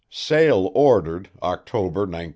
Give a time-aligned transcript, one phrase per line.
[0.09, 2.29] Sale ordered October, 1914.